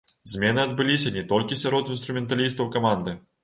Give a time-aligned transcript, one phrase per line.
[0.31, 3.19] Змены адбыліся не толькі сярод інструменталістаў каманды.